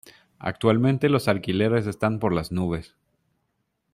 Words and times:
Actualmente 0.39 1.09
los 1.09 1.27
alquileres 1.27 1.85
están 1.85 2.17
por 2.17 2.33
las 2.33 2.51
nubes. 2.51 2.95